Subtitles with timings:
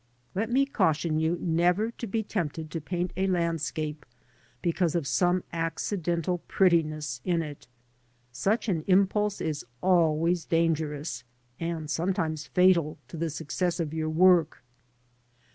[0.33, 4.03] Let me caution you never to be tempted to paint a landscape
[4.63, 7.67] because of some accidental prettiness in it
[8.31, 11.23] Such an impulse is alwa3rs dangerous,
[11.59, 14.63] and sometimes fatal, to the success of your work.